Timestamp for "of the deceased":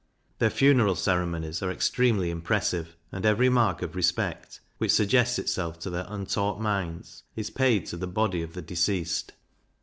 8.41-9.33